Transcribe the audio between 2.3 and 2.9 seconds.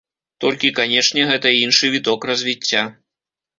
развіцця.